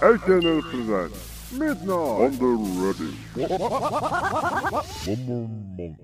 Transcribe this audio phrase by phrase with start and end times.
[0.00, 2.46] SNL presents Midnight on the
[2.78, 3.12] Ready.
[5.26, 5.96] More Monday.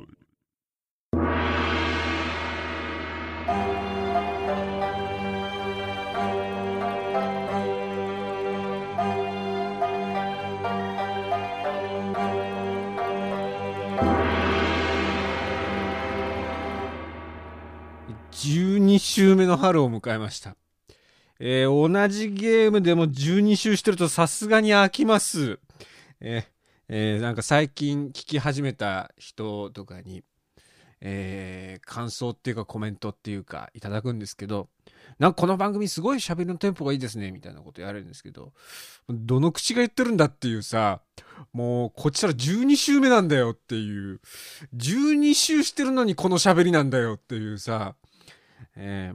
[18.32, 20.56] 12週目の春を迎えました。
[21.40, 25.58] えー同じゲームでも12週してるとさすがに飽きます。
[26.20, 26.44] えー
[26.88, 30.22] えーなんか最近聞き始めた人とかに、
[31.00, 34.68] えー感想っていうかコメントっていうかいただくんですけど、
[35.18, 38.52] なんかこの番組すごい喋りのテンポがいいですね、みたいなこと言われるんですけど、
[39.08, 41.00] どの口が言ってるんだっていうさ、
[41.52, 44.20] もうこっちから12週目なんだよっていう、
[44.76, 47.96] 12週してるのにこの喋りなんだよっていうさ、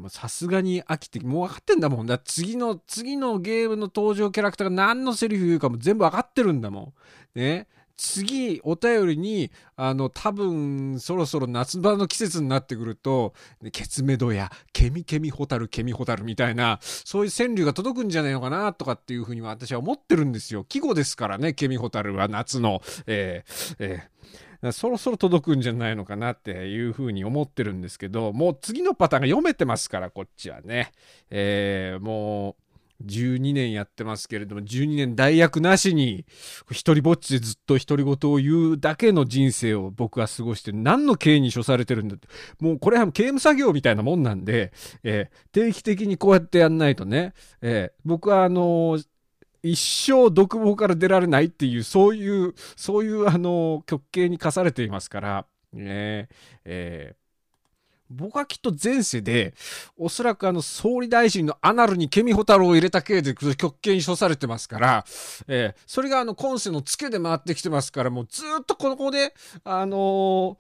[0.10, 2.06] さすがに飽きて、もう分かってんだもん。
[2.06, 6.94] だ次の、次のゲームの登場キャラクターが何のセリフ言うかも全部分かってるんだも
[7.36, 7.40] ん。
[7.40, 7.68] ね。
[8.00, 13.34] 次、お便りに、あの、多分、そろそろ夏場の季節になってくると、
[13.74, 20.64] ケツメドや、ケミケミホタル、ケミホタルみたいな、そういう川柳が届くんじゃないのかな、とかっていうふうには私は思ってるんですよ。
[20.64, 30.92] 季語ですからね、ケミホタルは夏の、えーえーそろそろ届くんじゃないのかなっていうふうに思ってるんですけど、もう次のパターンが読めてますから、こっちはね。
[31.30, 32.64] えーもう、
[33.06, 36.26] 12年やってますけれども、12年代役なしに、
[36.70, 42.28] 一人ぼっちでずっと独り言を言うだけの人生を僕は過ごして、何の刑に処されてるんだって。
[42.60, 49.06] もうこれは刑務作業みたいなもんなんで、えー定期的にこうやってやんないとね、えー僕はあのー
[49.64, 56.30] 一生独房から出られないっていう、そういう、そういう、あの、極刑に課されていますから、ね
[56.66, 57.20] えー
[58.12, 59.54] 僕はきっと前世で、
[59.96, 65.06] おそらくあの、総理大臣のアナルにケミホタルを入れた刑で極刑に処されてますから、
[65.48, 70.58] えーそれがあの、今世のツケで回ってきてますから、もうずっとここで、あの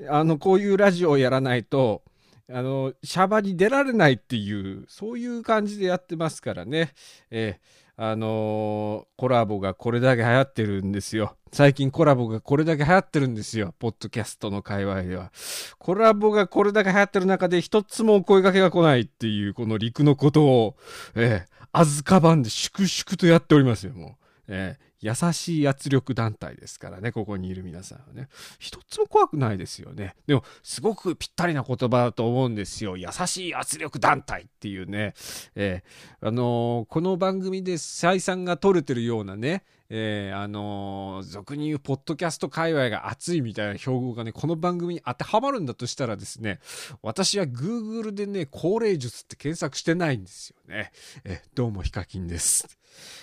[0.00, 2.02] ーあの、こういうラジオをやらないと、
[2.50, 6.94] あの、シャバに出られないっていう、そういう感じでやってますからね。
[7.30, 11.36] えーあのーコラボがこれだけ流行ってるんですよ。
[11.52, 13.74] 最近コラボがこれだけ流行ってるんですよ。
[13.80, 15.32] ポッドキャストの界隈では。
[15.78, 20.76] コラボがこれだけ流行ってる中で一つもお声掛けが来ないっていう、この陸のことを、
[21.16, 24.10] えー、アズカバンで粛々とやっておりますよ、もう。
[24.46, 28.28] えー優しい圧力団体ですからね、ここにいる皆さんはね。
[28.58, 30.14] 一つも怖くないですよね。
[30.26, 32.96] でも、すごくぴったりな言葉だと思うんですよ。
[32.96, 35.14] 優しい圧力団体っていうね。
[35.54, 46.60] えーあのーこの番組で採算が取れてるようなね、えーあのー俗に言うポッドキャスト界隈が熱いみたいな標語がね、この番組に当てはまるんだとしたらですね、
[47.02, 50.92] 私は Google でね、高齢術って検索してないんですよね。
[51.24, 52.78] えーどうもヒカキンです。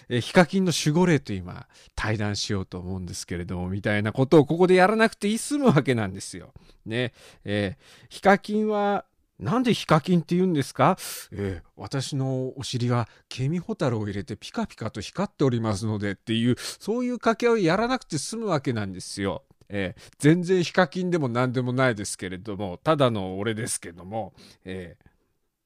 [0.09, 6.51] えーヒカキンの守護霊と今対談しようと思うんですけれども、みたいなことをここでやらなくていい済むわけなんですよ。
[6.85, 7.13] ね。
[7.43, 9.05] えーヒカキンは、
[9.39, 10.97] なんでヒカキンって言うんですか、
[11.31, 19.43] えー私のお尻はケミホタルを入れてピカピカと光っておりますのでっていう、そういう掛け合いをやらなくて済むわけなんですよ。
[19.67, 25.14] えー全然ヒカキンでも何でもないですけれども、ただの俺ですけども、えー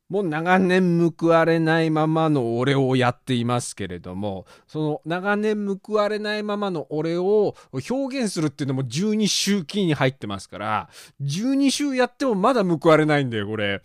[0.10, 10.90] もう長年報われないままの俺をやっていますけれども、その長年報われないままの俺を表現するっていうのも12週期に入ってますから、
[11.22, 13.82] 12週やってもまだ報われないんだよ、これ。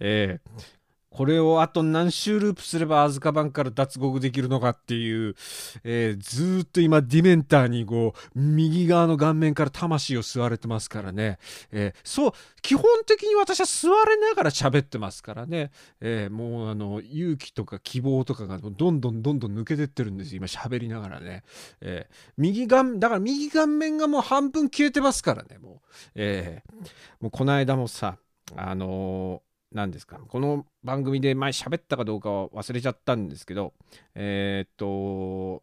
[0.00, 0.75] えー
[1.16, 5.34] これをあと何周ループすればアズカバンから脱獄できるのかっていう、
[5.82, 11.38] えーずっと今ディメンターにこう、右側の顔面から魂を吸われてますからね。
[11.72, 15.70] えーそう、基本的に私は吸われながら喋ってますからね。
[16.02, 20.36] えーもうあの、勇気とか希望とかがどんどんどんどん抜けてってるんですよ。
[20.36, 21.44] 今喋りながらね。
[21.80, 25.88] え右顔、だから右顔面がもう半分消えてますからね、もう。
[26.14, 26.86] えー
[27.20, 28.18] もうこの間もさ、
[28.54, 30.18] あの何ですか？
[30.28, 33.74] この番組で前喋ったかどうかは忘れちゃったんですけど
[34.14, 35.62] えーっと、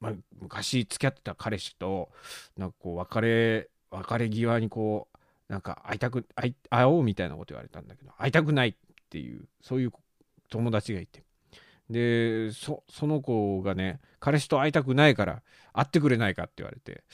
[0.00, 2.10] まあ、昔付き合ってた彼氏と
[2.56, 5.18] なんかこう別れ別れ際にこう
[5.52, 8.74] なんか会いたく会い会おうみたいなこと言われたんだけど会いたくないっ
[9.10, 9.92] ていうそういう
[10.48, 11.24] 友達がいて。
[11.90, 15.42] でその子がね彼氏と会いたくないから
[15.72, 17.04] 会ってくれないかって言われて。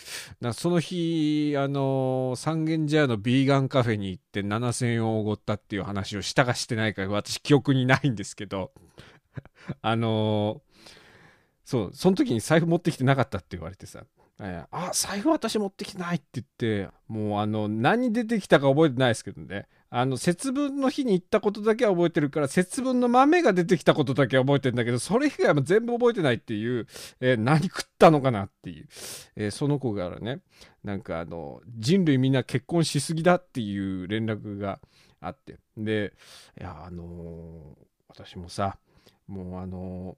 [0.41, 8.73] なその日あの三軒茶屋のビーガンカフェに行って7000円をおごったっていう話をしたかしてないか私記憶にないんですけど。
[9.83, 10.63] あの
[11.65, 14.05] そうその時に財布持ってきてなかったって言われてさ。
[14.41, 16.47] えあ財布私持ってきてないって言っ
[16.87, 19.69] てもうあの何出てきたか覚えてないですけどね。
[19.97, 26.89] あの、節分の日に行ったことだけは覚えてるから、節分の豆が出てきたことだけは覚えてるんだけど、それ以外は全部覚えてないっていう、
[27.21, 28.89] えー、何食ったのかなっていう、
[29.37, 30.41] えー、その子からね、
[30.83, 34.81] なんかあの、人類みんな結婚しすぎだっていう連絡が
[35.21, 35.61] あって。
[35.77, 36.13] で、
[36.61, 38.79] いや、あのー、私もさ、
[39.29, 40.17] もうあの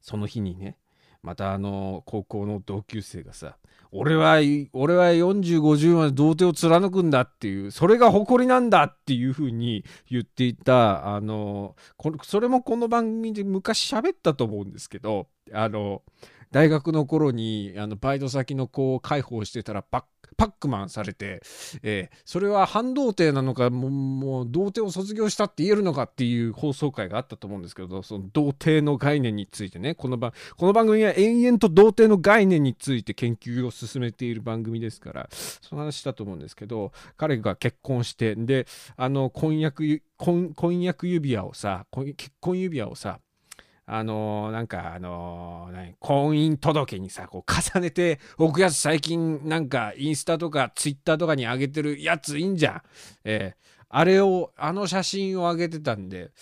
[0.00, 0.78] その日にね、
[1.22, 3.56] またあの高校の同級生がさ
[3.90, 4.36] 俺は
[4.72, 11.74] 俺は4050まで童貞を貫くんだっていうそれが誇りなんだっていうふうに言っていたあの
[12.22, 16.02] それもこの番組で昔喋ったと思うんですけどあの
[16.50, 20.04] 大学の頃にあのバイト先の子を介抱してたらパ
[20.38, 21.42] ックマンされて、
[21.82, 38.66] えー、それは半童貞なのかもうもう童貞を卒業したって言えるのかっていう放送回があったと思うんですけどその童貞の概念についてねこの番この番組は延々と童貞の概念について研究を進めている番組ですからその話だと思うんですけど彼が結婚してで
[38.96, 41.86] あの婚約婚婚約指輪をさ
[42.16, 43.20] 結婚指輪をさ
[43.90, 52.82] あのー、なんか、あのー、婚姻届にさ、こう重ねておくやつ最近なんかインスタとかツイッターとかに上げてるやついいんじゃん。
[53.24, 56.32] えー、あれを、あの写真を上げてたんで、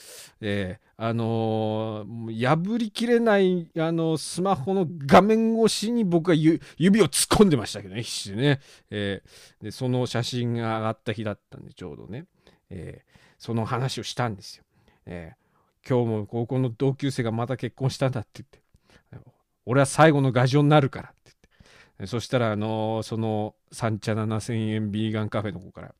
[0.40, 8.60] えー、あのー、破りきれない、あのスマホの画面越しに僕は指を突っ込んでましたけどね、必死でね。
[8.90, 9.22] え、
[9.62, 12.24] で、その写真が上がった日だったんで、ちょうどね。
[12.70, 13.04] え、
[13.38, 14.64] その話をしたんですよ。
[15.06, 15.45] えー
[15.88, 18.60] 今日も高校の同級生がまた結婚したんだって言って、
[19.64, 21.36] 俺は最後のガジョになるからって言っ
[21.98, 25.94] て、そしたら、あのその三茶7000円ビーガンカフェの子から、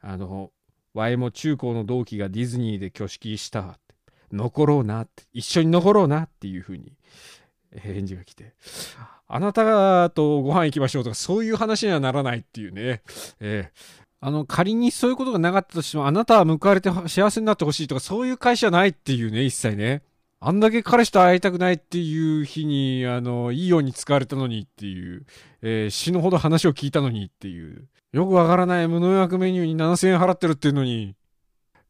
[0.00, 0.50] あの、
[0.94, 3.80] ワイも中高の同期がディズニーで挙式したって、
[4.32, 6.92] 残ろうなって、一緒に残ろうなっていうふうに
[7.72, 8.54] 返事が来て、
[9.28, 13.02] あなたとご飯行きましょうとか、そういう話にはならないっていうね、
[13.40, 20.02] えー、あの、仮にそういうことがなかったとしても、あなたは報われて幸せになってほしいとか、そういう会社ないっていうね、一切ね。
[20.40, 25.26] あんだけ彼氏と会いたくないっていう日に、あの、いいように使われたのにっていう、
[25.62, 31.14] えー、死ぬほど話を聞いたのにっていう、よくわからない無農薬メニューに7000円払ってるっていうのに、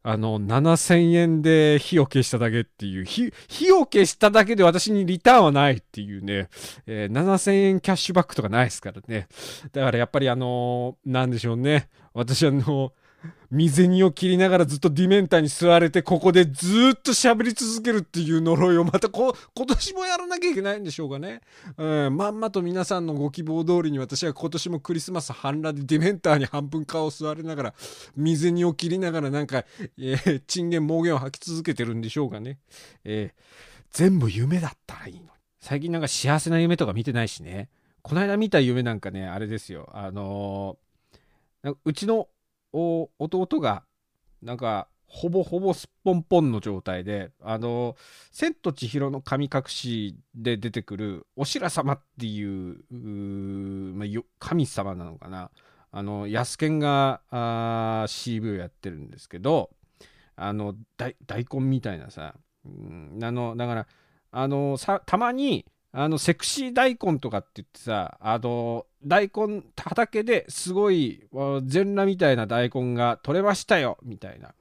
[0.09, 6.47] あの、7000円で火を消しただけっていう、火、火を消しただけで私にリターンはないっていうね、
[6.85, 9.27] えー、7000円キャッシュバックとかないですからね。
[9.73, 11.89] だからやっぱりあのー、なんでしょうね。
[12.13, 12.93] 私あの
[13.49, 21.41] 身銭を切りながらずっとディメンターに座れて、ここでずっと喋り続けるっていう呪いをまたこ 今年もやらなきゃいけないんでしょうかね。
[21.77, 27.73] うん、まんまと皆さんのご希望通りに私は今年もクリスマス半裸でディメンターに半分顔を座りながら、
[28.15, 29.65] 身銭を切りながらなんか、
[29.97, 32.59] えー、賃金妄言を吐き続けてるんでしょうかね。
[33.05, 35.27] えー、全部夢だったらいいのに。
[35.61, 37.69] 最近なんか幸せな夢とか見てないしね。
[38.01, 39.89] この間見た夢なんかね、あれですよ。
[39.93, 42.27] あのー、うちの
[42.73, 43.83] 弟が
[44.41, 47.95] なんかほぼほぼすっぽんぽんの状態であの
[48.31, 52.83] 「千と千尋の神隠し」で出てくるお白様っていう
[53.95, 54.07] まあ、
[54.39, 55.51] 神様なのかな。
[55.89, 59.71] あの安健があ CV をやってるんですけど
[60.35, 61.15] あの大
[61.49, 62.35] 根みたいなさ、
[62.65, 63.87] うん、あのだから
[64.31, 71.23] あのさたまにあのセクシー大根とかって言ってさあの大根畑ですごい
[71.63, 74.53] 全裸みたいな大根が取れましたよみたいな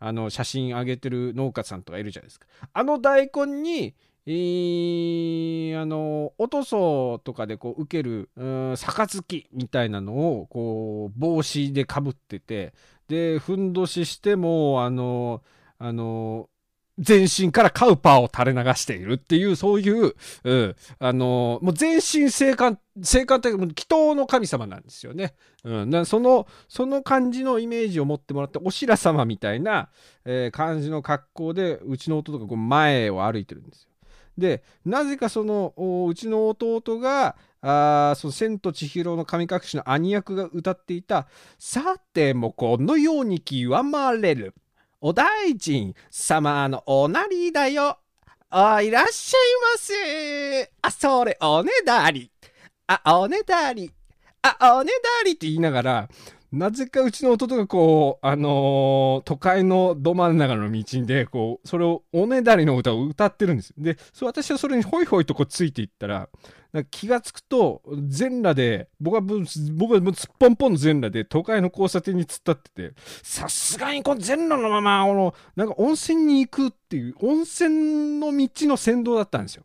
[0.00, 2.46] あの写真上げてる農家さんとかいるじゃないですか。
[2.72, 3.94] あの大根に
[4.30, 12.74] えー、あのおとそとかでこう受ける杯みたいなのをこう帽子でかぶってて
[13.08, 15.42] でふんどししてもあの
[15.78, 16.50] あの
[16.98, 20.14] 全身からカウパーを垂れ流しているっていう、そういう、
[20.44, 25.34] うん、あのー、もう全身生還、生還というか、祈祷の神様なんですよね。
[25.64, 29.90] うん、その、その感じのイメージを持ってもらって、お白様みたいな、
[30.24, 33.88] えー、感じの格好で、うちの弟がこう前を歩いてるんですよ。
[34.36, 35.74] で、なぜかその、
[36.08, 41.28] うちの弟が、あその千と千尋の神隠しの兄役が歌っていた、
[41.58, 44.54] さてもこのように極まれる。
[45.00, 47.98] お大臣様のおなりだよ。
[48.50, 49.42] あ、いらっしゃい
[49.74, 50.72] ませ。
[50.82, 52.32] あ、それ、おねだり。
[52.88, 53.92] あ、おねだり。
[54.42, 54.90] あ、おね
[55.20, 56.08] だりって言いながら、
[56.50, 63.74] なぜかうちの弟がこう、あのー、都会のど真ん中の道で、こう、それを、おねだりの歌を歌ってるんです。
[63.76, 66.30] で、そう私はそれにホイホイとこうついていったら、
[66.72, 79.64] なんか気がつくと、全裸で、僕は、僕はもうすっぽんぽん全裸で、都会の交差点に突っ立ってて、さすがにこの全裸のまま、この、なんか温泉に行くっていう、温泉の道の先導だったんですよ。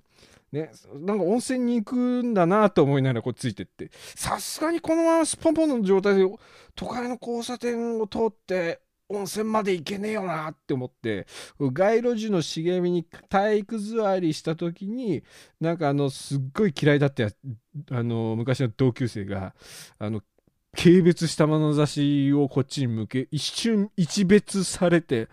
[0.54, 0.70] ね、
[1.02, 6.26] なんか温泉に行くんだなと思いながらこうついてって、さすがにこのまますポぽんぽんの状態で
[6.76, 8.80] 都会の交差点を通って
[9.10, 11.26] 温泉まで行けねえよなって思って、
[11.60, 15.24] 街路樹の茂みに体育座りした時に、
[15.60, 17.26] なんかあの、すっごい嫌いだった
[17.90, 19.56] あの、昔の同級生が、
[19.98, 20.22] あの、
[20.76, 25.30] 軽蔑した眼差しをこっちに向け、一瞬一別されて、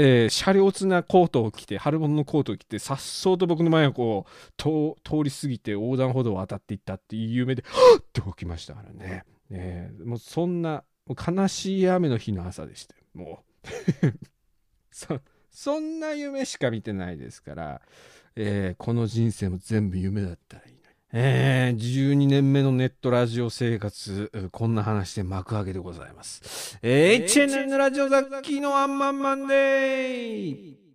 [0.00, 9.24] えー、車両つなコートを着て、春物のコートを着て、さっそうと僕の前をこう、通り過ぎて横断歩道を渡っていったっていう夢で、はっって起きましたからね。
[9.50, 12.94] ねもうそんな、悲しい雨の日の朝でした。
[13.12, 13.68] もう
[14.92, 15.20] そ。
[15.50, 17.82] そんな夢しか見てないですから、
[18.36, 20.77] えー、この人生も全部夢だったらいい。
[21.10, 26.78] えー、12年目のネットラジオ生活、こんな話で幕開けでございます。
[26.82, 30.87] HNN ラジオ雑記のアンマンマンデー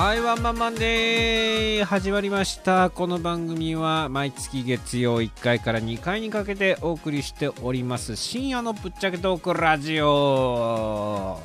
[0.00, 2.88] はいワンマンマンデー始まりました。
[2.88, 8.16] この番組は毎月月曜1回から2回にかけてお送りしております。
[8.16, 11.38] 深夜のぶっちゃけトークラジオ、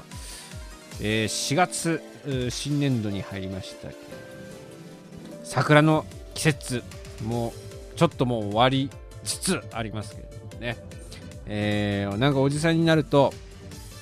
[1.02, 2.02] えー、4月
[2.50, 4.00] 新年度に入りましたけど
[5.44, 6.84] 桜の季節
[7.26, 7.54] も
[7.94, 8.90] うちょっともう終わり
[9.26, 10.78] つつありますけれどもね、
[11.46, 13.34] えー、なんかおじさんになると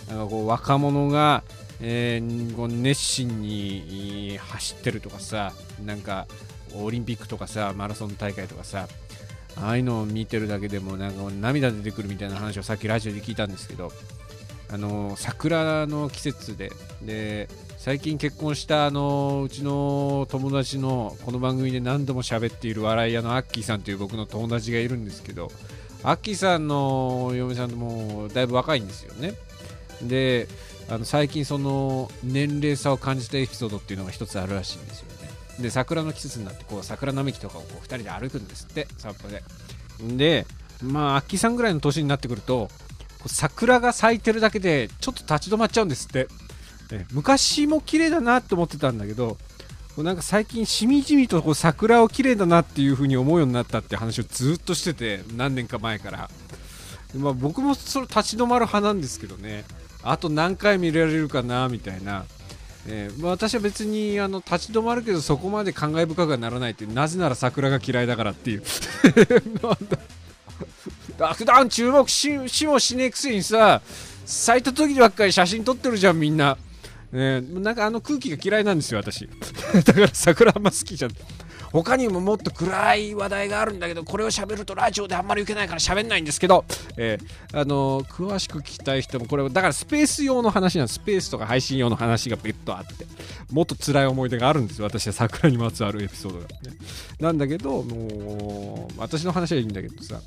[0.08, 1.42] なんかこう若者が
[1.86, 5.52] えー、熱心に走ってるとかさ
[5.86, 6.28] なんか
[6.76, 8.88] オリンピックとかさマラソン大会とかさ
[9.58, 13.92] ああいうのを見てるだけでもなんか涙出てくるみたいな話をさっきラジオで聞いたんですけど
[14.72, 16.72] あの桜の季節で
[17.02, 25.52] で最近結婚したあのうちの友達のこの番組で何度も喋っている笑い屋のアッキーさんという僕の友達がいるんですけど
[26.02, 29.34] アッキーさんの嫁さんともだいぶ若いんですよね。
[30.02, 30.48] で
[30.90, 35.30] あの最近その年齢差を感じたエピソードっていうのが一つあるらしいんですよね。
[35.60, 39.44] で桜の季節になってこう桜並木とかをこう2人で歩くんですって散歩で。
[40.02, 40.46] で
[40.82, 42.70] まあアッキーさんぐらいの年になってくると
[43.28, 46.28] 桜が咲いてるだけでちょっと立ち止まっちゃうんですって。
[47.12, 49.38] 昔も綺麗だなと思ってたんだけど
[49.98, 56.30] なんか最近しみじみとこう桜を綺麗だなっていう風に思うようになったって話をずっとしてて何年か前から、
[57.16, 59.66] まあ、僕もその立ち止まる派なんですけどね。
[60.04, 62.26] あと何回見られるかなみたいな、
[62.88, 68.64] えー、私は別にあの立ち止まるけどそこまで感慨深くはならないってなぜなら桜が嫌いだからっていう。
[71.36, 73.82] 普段注目ししもしねえくせにさ
[74.26, 76.58] 咲いた時ばっかり写真撮ってるじゃんみんな。
[77.12, 79.30] ね、なんかあの空気が嫌いなんですよ私。
[79.86, 81.12] だから桜あんま好きじゃん。
[81.74, 86.64] 他にももっと暗い話題があるんだけどこれを喋るとラジオであんまり受けないから喋んないんですけど、
[86.98, 90.94] えー、あのー、詳しく聞きたい人もこれだからスペース用の話なんです。
[90.94, 93.06] スペースとか配信用の話が別途あって
[93.52, 96.54] もっと辛い思い出があるんですよ私は桜にまつわるエピソードが、ね、
[97.20, 100.20] なんだけどもう私の話はいいんだけどさ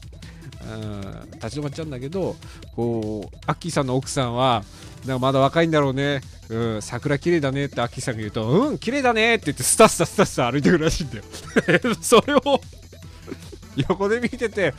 [0.62, 2.36] うん、立ち止まっちゃうんだけど
[2.74, 4.64] こうアッキーさんの奥さんは
[5.06, 11.24] なんかまだ若いんだろうね、うん、桜綺麗だねってアッキーさんが言うとうん綺麗だねって言ってスタスタスタスタ歩いてくるらしいんだよ。
[12.00, 12.60] それを
[13.88, 14.74] 横で見てて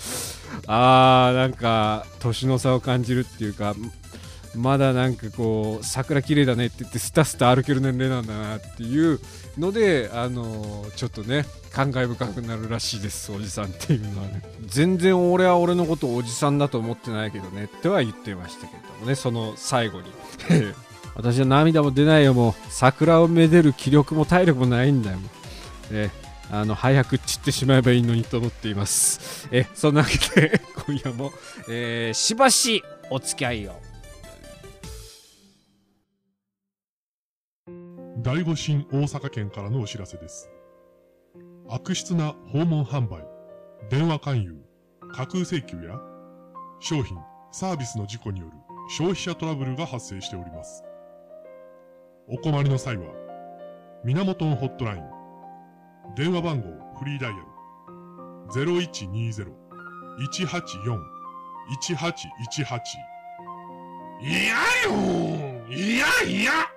[0.65, 3.75] あーなんか年の差を感じるっていうか
[4.55, 9.19] まだなんかこう桜綺麗だねって言ってスタスタ歩ける年齢なんだなっていう
[9.57, 14.41] のであのー、ちょっとね感慨深くなるらしいですおじさんっていうのはね。
[14.65, 20.11] 全然俺は俺のことおじさんだと思ってないけどねっては言ってましたけれどもねその最後に。
[21.15, 25.17] 私は涙も出ないよもう桜をめでる気力も体力もないんだよ。
[25.17, 25.29] も
[25.91, 26.11] え、
[26.51, 29.47] あの早く散ってしまえばいいのにと思っています。
[29.51, 31.33] えそんなわけで今夜も、
[31.69, 33.86] えー、しばしお付き合いを。
[38.19, 40.49] 第五新大阪県からのお知らせです。
[41.69, 43.23] 悪質な訪問販売、
[43.91, 44.55] 電話勧誘、
[45.13, 45.99] 架空請求や、
[46.79, 47.15] 商品、
[47.51, 48.53] サービスの事故による
[48.89, 50.83] 消費者トラブルが発生しております。
[52.27, 53.13] お困りの際は、
[54.03, 55.03] 源ホットライン、
[56.15, 57.43] 電話番号フリーダイヤル、
[58.49, 59.45] 0120-184-1818
[64.19, 64.55] いや
[64.85, 66.76] よーいやいや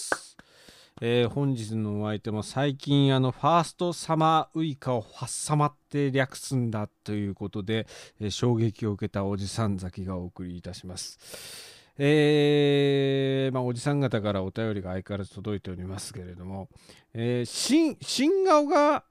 [1.03, 7.87] えー本日のお相手も最近あのファーストサマーウイカをファッサマって略すんだということで、
[8.19, 11.17] えー衝撃を受けたおじさん崎がお送りいたします。
[11.97, 16.69] えーまあ、おじさん方からお便りが相変わらず届いておりますけれども、
[17.15, 17.97] え新
[18.45, 19.03] 顔が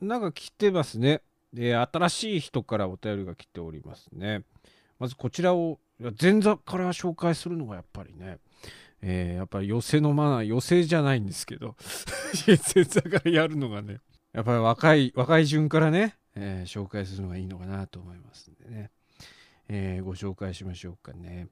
[0.00, 1.22] なんか来てますね。
[1.52, 4.42] で新しい人からお便りが来ておりますね。
[4.98, 5.78] まずこちらを
[6.20, 8.38] 前座から紹介するのがやっぱりね、
[9.08, 11.76] えーやっぱり寄せのマナー、寄せじゃないんですけど、
[12.46, 14.00] 前座からやるのがね、
[14.32, 18.90] やっぱり若い、若い順からね、えー紹介するのがいいのかなと思いますんでね、
[19.68, 21.46] えーご紹介しましょうかね。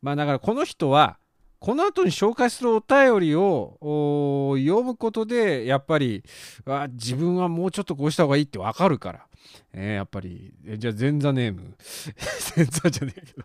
[0.00, 1.18] まあだからこの人は、
[1.58, 3.76] この後に紹介するお便りを
[4.58, 6.24] 読むことで、やっぱり、
[6.64, 9.26] あ自分はもうちょっとこうした方がいいってわかるから。
[9.74, 11.76] えーやっぱり、じゃあ前座ネーム。
[12.56, 13.44] 前座じゃねえけど。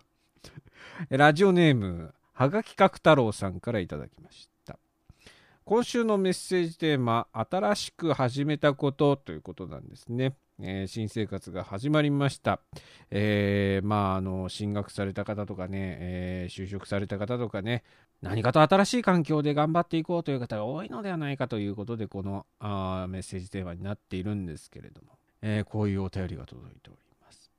[1.18, 4.78] ラジオネーム、はがきかく太郎さんからいただきました。
[5.64, 10.34] 今週のメッセージテーマ、新しく始めたことということなんですね。
[10.60, 12.60] えー新生活が始まりました。
[13.10, 17.84] えーまあ、あの、進学された方とかね、えー就職された方とかね、
[18.20, 27.50] 何かと新しい環境で頑張っていこうという方が多いのではないかということで、このあメッセージテーマになっているんですけれども、えーこういうお便りが届いております。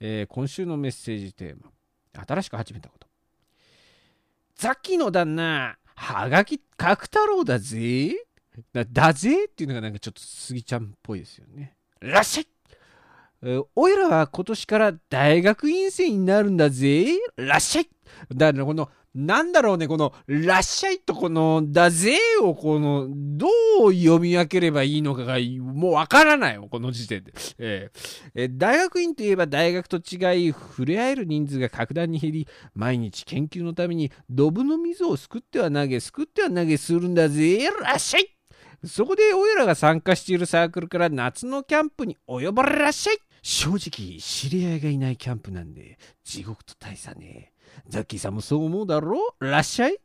[0.00, 1.70] えー今週のメッセージテーマ、
[2.26, 3.05] 新しく始めたこと。
[4.56, 8.14] ザッキの旦那、はがき角太郎だぜ。
[8.72, 11.74] だぜっていうのがなんかちょっとスギちゃんっぽいですよね。
[12.00, 12.46] らっしゃい。
[13.74, 17.06] おいらは今年から大学院生になるんだぜ。
[17.36, 17.88] らっしゃい。
[18.34, 23.48] だからこの、なんだろうね、この、らっしゃいとこの、だぜをこの、ど
[23.86, 27.32] う読み分ければいいのかが、もうわからないよ、この時点で。
[27.58, 38.36] えーえー大学院といえば大学と違い、触れ合える人数が格段に減り、毎日研究のために、ドブの水をすくっては投げ、すくっては投げするんだぜらっしゃい
[38.84, 47.52] そこでおいらが参加しているサークルから夏のキャンプにお呼ばれらっしゃい正直知り合いがいないキャンプなんで地獄と大差ね。
[47.88, 49.34] ザッキーさんもそう思うだろ？
[49.40, 49.98] うらっしゃい？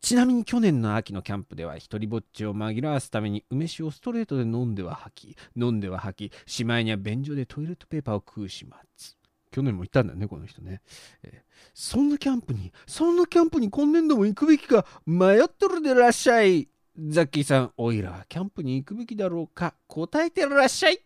[0.00, 9.16] ちなみに去年の秋のキャンプでは一人ぼっちを紛らわすために梅酒をストレートで飲んでは吐き飲んでは吐きしまいには便所でトイレットペーパーを食う始末。
[9.50, 10.82] 去年も言ったんだよねこの人ね、
[11.22, 16.68] えーそんなキャンプにそんなキャンプに今年度も行くべきか迷っとるでらっしゃい。
[16.98, 21.00] ザッキーさん、おいらはキャンプに行くべきだろうか答えてらっしゃい。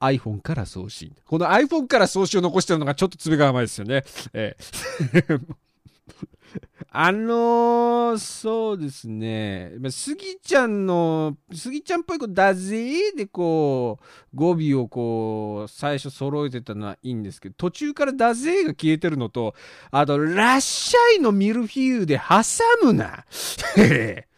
[0.00, 1.14] iPhone から送信。
[1.26, 4.04] この iPhone から送信を残してるのがちょっと爪が甘いですよね。
[4.32, 4.56] え
[5.12, 5.38] え
[6.92, 9.72] あのー、そうですね。
[9.90, 19.54] スギちゃんの、スギちゃんっぽい子だぜーでこう、語尾をこう、最初揃えてたのはいいんですけど、途中からだぜーが消えてるのと、
[19.92, 22.34] あと、らっしゃいのミルフィーユで挟
[22.84, 23.24] むな。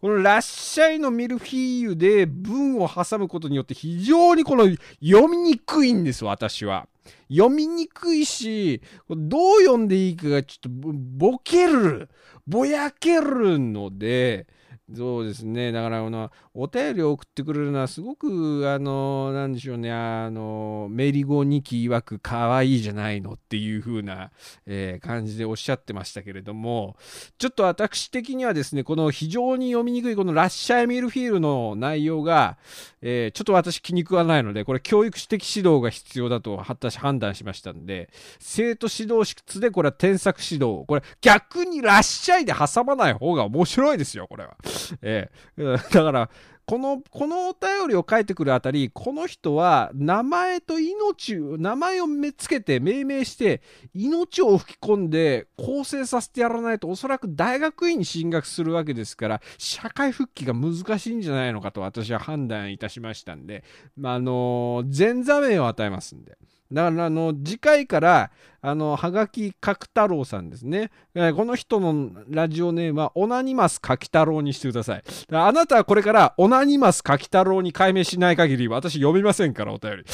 [0.00, 4.64] このらっしゃいのミルフィーユで文を挟むことによって非常にこの
[5.04, 6.88] 読みにくいんです、私は。
[7.30, 12.08] 読みにくいし、どう読んでいいかがちょっとボケる、
[12.46, 14.46] ぼやけるので、
[14.92, 15.70] そうですね。
[15.70, 24.30] だから、あの、お便りを送ってくれるのは、すごく、あの、なんでしょうね、あの、メリゴニキ曰く可愛いじゃないのっていう風な、
[24.66, 26.96] えー感じでおっしゃってましたけれども、
[27.38, 32.58] ちょっと私的にはですね、この非常に読みにくいこのラッシャーミルフィールの内容が、
[33.00, 40.84] えーちょっと私気に食わないので、これ教育的指導が必要だと私判断しましたんで、生徒指導室でこれは添削指導。
[40.86, 44.56] これ逆にラッシャーで挟まない方が面白いですよ、これは。
[45.02, 45.62] ええ。
[45.64, 46.30] だから、
[46.70, 53.60] この、このお便りを書いてくるあたり、この人は名前と命、名前をめつけて命名して、
[53.92, 63.64] 命を吹き込んで構成させてやらないと、おそらく大学院に進学するわけですから、社会復帰が難しいんじゃないのかと私は判断いたしましたんで、
[63.96, 66.38] まあ、あの前座名を与えますんで。
[66.72, 68.30] だから、あの、次回から、
[68.62, 70.90] あの、はがきかく太郎さんですね。
[71.14, 75.02] えこの人のラジオネームは、オナニマスかき太郎にしてください。
[75.32, 80.04] あなたはこれから、オナニマスかき太郎に改名しない限り、私読みませんから、お便り。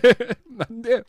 [0.56, 1.04] なんで、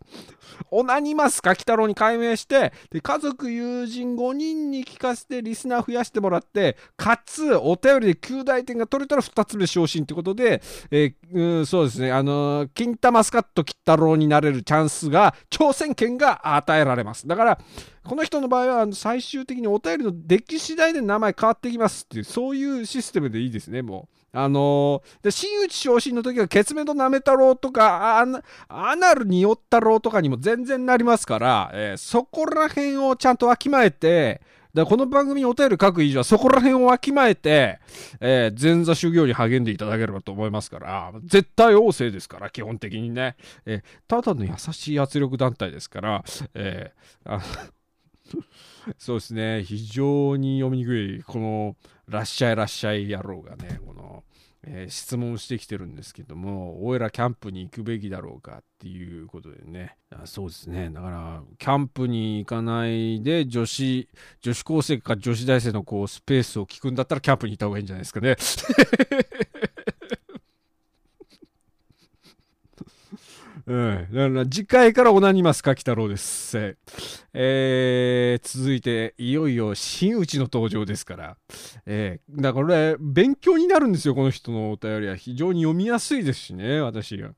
[0.72, 17.28] オナニマスかき太郎に改名して、で、家族、友人5人に聞かせて、リスナー増やしてもらって、かつ、お便りで9大点が取れたら2つ目昇進ってことで、えー、そうですね、あのー金玉スカット切ったろうになれるチャンスが、挑戦権が与えられます。
[17.28, 17.60] だから、
[18.04, 24.16] この人の場合はあの最終的にお便りの出来次第で名前変わってきますっていうそういうシステムでいいですねもう。
[24.36, 28.26] あのー、で真打ち昇進の時はケツメとなめ太郎とかア
[28.68, 34.42] アナルによったろうとかにも全然なりますから、えー、そこら辺をちゃんとわきまえて
[34.74, 37.80] だこの番組にお便り書く以上はそこら辺をわきまえて、
[38.20, 43.36] えー、前座修行に励んでいただければと思いますから、絶対旺盛ですから、基本的にね。
[43.68, 46.24] えー、ただの優しい圧力団体ですから、
[46.56, 47.40] えー、
[48.98, 51.76] そうですね、非常に読みにくい、この、
[52.08, 54.24] らっしゃいらっしゃい野郎がね、この、
[54.66, 64.10] えー、質問してきてるんですけども、おいらキャンプに行くべきだろうかっていうことでね、あそうですね、だから、キャンプに行かないで、女子、
[64.42, 68.36] 女子高生か女子大生のこうスペースを聞くんだったら、キャンプに行った方がいいんじゃないですかね。
[73.74, 74.08] うん。
[74.12, 76.78] だから次回からオナニマスか、太郎です。
[77.34, 81.38] えー、続いて、いよいよ真打ちの登場ですから。
[81.88, 85.16] えー、だからこれ、勉強になるんですよ、この人のお便りは。
[85.16, 87.32] 非常に読みやすいですしね、私が。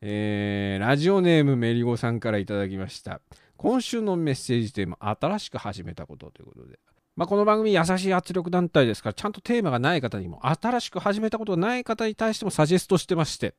[0.00, 3.20] えー、ラジオネームメリゴさんからいただきました。
[3.58, 6.78] 今週のメッセージテーマ、新しく始めたことということで。
[7.16, 13.54] まあ、この番組優しい圧力団体ですから、ちゃんとテーマがない方にも、新しく始めたことがない方に対してもサジェストしてまして、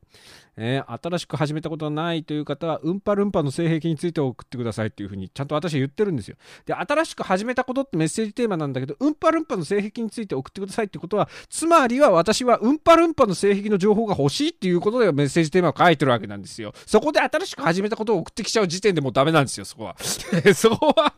[0.58, 6.36] えー、新しく始めたことがないという方は、うんぱるんぱの性癖について送ってくださいっていうふうに、ちゃんと私は言ってるんですよ。
[6.66, 16.74] で、新しく始めたことってメッセージテーマなんだけど、うんぱるんぱの性癖について送ってくださいってことは、つまりは私はうんぱるんぱの性癖の情報が欲しいっていうことでメッセージテーマを書いてるわけなんですよ。
[16.84, 19.96] そこで新しく始めたことを送ってきちゃう時点でもうダメなんですよ、そこは。
[20.54, 21.14] そこは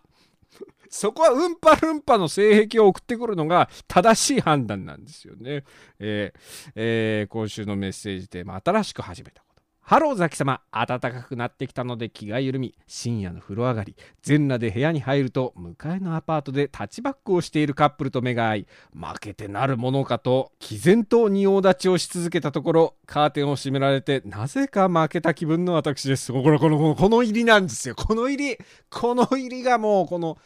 [0.91, 5.65] そこはうんぱるんぱの性癖を送ってくるのが正しい判断なんですよね。
[5.99, 9.48] えーえー、今週のメッセージテーマ、新しく始めた。
[9.89, 26.35] ハローザキ様、暖かくなってきたので気が緩み、深夜の風呂上がり、全裸で部屋に入ると、向かいのアパートでタッチバックをしているカップルと目が合い、負けてなるものかと、毅然と仁王立ちをし続けたところ、カーテンを閉められて、なぜか負けた気分の私です。
[26.35, 27.95] この、この、この入りなんですよ。
[27.95, 28.59] この入り、
[28.91, 30.37] この入りがもう、この、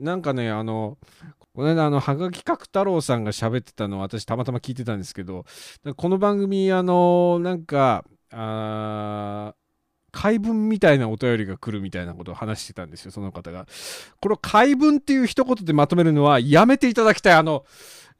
[0.00, 0.98] なんかね、あの、
[1.54, 5.44] この間、あの、はがき角太郎さんが喋ってたのを私たまたま聞いてたんですけど、
[5.96, 9.54] この番組、あの、なんか、あ
[10.10, 13.66] 解文みたいなお便りが来るみたいなことを話してたんですよ、その方が。
[14.20, 17.34] これを解文っていう一言でまとめるのはやめていただきたい。
[17.34, 17.64] あの、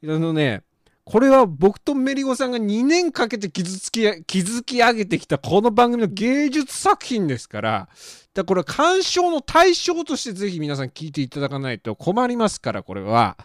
[0.03, 0.63] あのね、
[1.03, 7.89] これは僕とメリゴさんが2年かけて傷つき、築き上げてきたこの番組の芸術作品ですから、
[8.35, 13.37] だこれ鑑賞の対象としてぜひ皆さん聞いていただかないと困りますから、これは。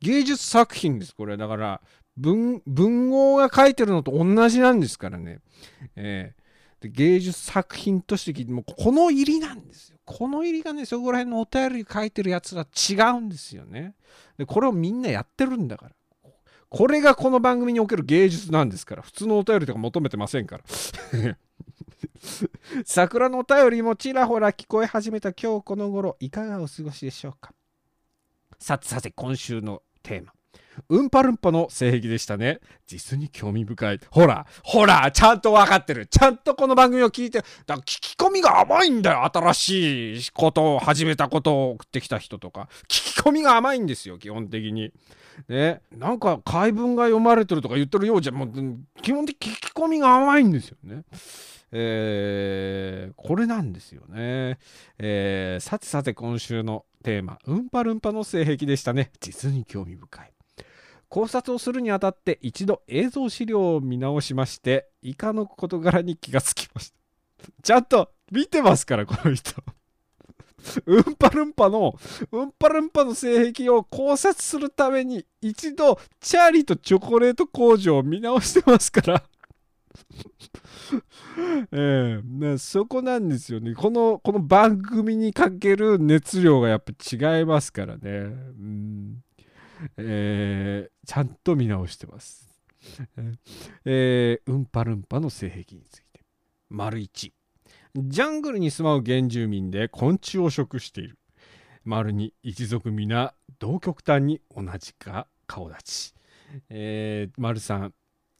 [0.00, 1.36] 芸術作品です、これ。
[1.36, 1.80] だから、
[2.20, 5.40] 文、文豪が書いてるのと同じなんですからね。
[5.96, 9.98] えー、で芸術作品として聞いても、この入りなんですよ。
[10.04, 13.94] この入りがね、そこら辺のお便り書いてるやつら違うんですよね。
[14.36, 15.92] で、これをみんなやってるんだから。
[16.68, 19.02] これがこの番組における芸術なんですから。
[19.02, 20.64] 普通のお便りとか求めてませんから。
[22.84, 27.52] 桜のお便りもちらほら聞こえ始めた今日この頃、いかがお過ごしでしょうか。
[28.58, 30.32] さてさて、今週のテーマ。
[30.88, 32.60] うんぱるんぱの性癖でしたね。
[32.86, 34.00] 実に興味深い。
[34.10, 36.06] ほら、ほら、ちゃんとわかってる。
[36.06, 39.24] ちゃんとこの番組を聞いて、だ聞き込みが甘いんだよ。
[39.24, 42.68] 新しいことを始めたことを送ってきた人とか。
[42.88, 44.92] 聞き込みが甘いんですよ、基本的に。
[45.48, 48.52] ね、なんか解文が読まれてるとか言ってるようじゃ、もう
[49.02, 51.04] 基本的に聞き込みが甘いんですよね。
[51.72, 54.58] えー、これなんですよね。
[54.98, 59.12] えー、さてさて今週のテーマ、うんぱるんぱの性癖でしたね。
[59.20, 60.32] 実に興味深い。
[61.10, 66.96] 考察をするにあたって一度映像資料を見直しまして、以下の事柄に気がつきました。
[67.62, 69.60] ちゃんと見てますから、この人。
[70.86, 71.98] うんぱるんぱの、
[72.30, 79.24] うんぱるんぱの性癖を考察するために一度、チャーリーとチョコレート工場を見直してますから
[81.72, 83.74] ええそこなんですよね。
[83.74, 88.00] この、この番組にかける熱量がやっぱ違いますからね。
[88.04, 88.12] う
[88.62, 89.24] ん。
[89.96, 92.48] えー、ちゃんと見直してます。
[93.84, 96.20] えー、うんぱるんぱの性癖について。
[96.68, 97.32] 丸1。
[97.96, 101.18] ジャングルに住まう原住民で昆虫を食している。
[101.84, 102.32] 丸2。
[102.42, 106.14] 一族皆同極端に同じか顔立ち。
[106.68, 107.92] えー、丸3。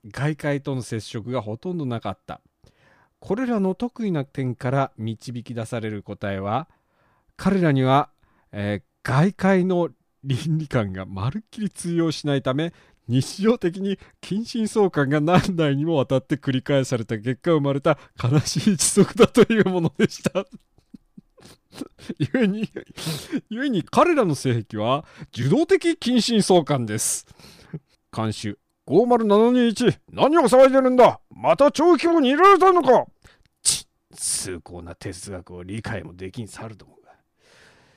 [0.06, 2.40] 外界との接触がほとんどなかった。
[3.18, 6.68] これらの得意な点から導き出される答えは、
[7.36, 8.10] 彼らには、
[8.52, 9.90] えー、外界の
[10.24, 12.72] 倫理観がまるっきり通用しないため、
[13.08, 20.44] 日常的に近親相関が何代にもわたって繰り返された結果生まれた悲しい一族だというものでした。
[22.18, 22.70] ゆえに、
[23.48, 27.26] ゆえに彼らの性癖は受動的近親相関です。
[28.14, 31.20] 監修50721何を騒いでるんだ？
[31.30, 33.06] また長期後にいられたのか？
[33.62, 36.96] ち崇高な哲学を理解もできんさるども。
[36.96, 36.99] が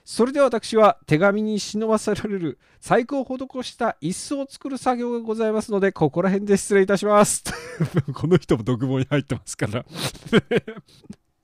[0.03, 7.43] それで私は手紙に忍ばせられる細工を施した椅子を作る作業がございますのでここら辺で失礼いたします
[8.13, 9.85] この人も独房に入ってますから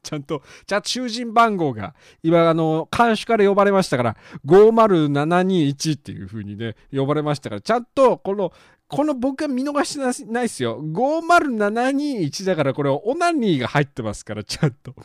[0.01, 1.93] ちゃんと、じゃあ囚人番号が、
[2.23, 8.51] 今、あの、監視から呼ばれましたから、50721っていう風にね、呼ばれましたから、ちゃんと、この、
[8.87, 10.81] この僕は見逃してないですよ。
[10.81, 14.95] 50721だから、これ、オナニーが入ってますから、ちゃんと。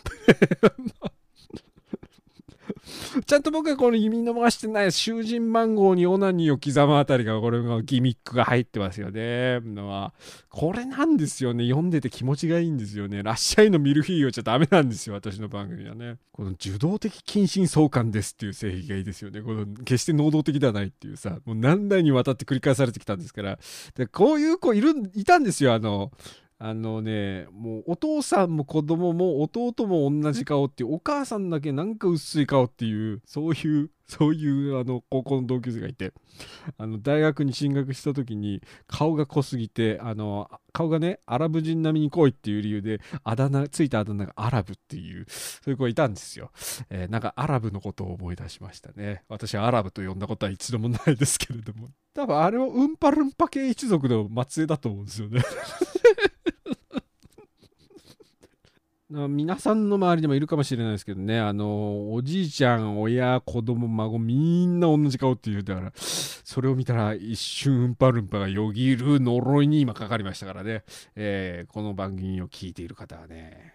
[3.27, 9.61] ちゃんと僕はこの見逃してない囚人番号にオナニーを刻むあたりがこれがギミックが入ってますよね。
[9.61, 10.13] のは
[10.51, 11.65] これなんですよね。
[11.65, 13.23] 読んでて気持ちがいいんですよね。
[13.23, 15.15] ラッシャイのミルフィーユじゃダメなんですよ。
[15.15, 16.17] 私の番組はね。
[16.33, 19.41] この受動的近親相関ですっていう性癖がいいですよね。
[19.41, 23.59] この決して能動的ではないっていうさ、もう何代にわたって繰り返されてきたんですから。
[23.95, 25.75] でこういう子いる、いたんですよ。
[25.75, 26.11] あの、
[26.59, 36.13] あのね、もうお父さんも子供も弟も同じ顔っていう、お母さんだけなんか薄い顔っていう、そういう、 そういうあの高校の同級生がいて、
[36.77, 46.53] あの大学に進学した時に顔が濃すぎて、あの、顔がね、アラブ人並みに濃いっていう理由で、あだ名、ついたあだ名がアラブっていう、そういう子がいたんですよ。
[46.91, 49.25] えーなんかアラブのことを思い出しましたね。
[49.29, 51.91] 私はアラブと呼んだことは一度もないですけれども。
[52.13, 55.43] 多分あれはうんぱるんぱ系一族の末裔だと思うんですよね。
[59.04, 70.83] な皆さんの周りでもいるかもしれないですけどね、あの、おじいちゃん、親、子供、孫、みんな同じ顔っていう、だから、それを見たら一瞬うんぱるんぱがよぎる呪いに今かかりましたからね、
[71.15, 73.75] えーこの番組を聞いている方はね、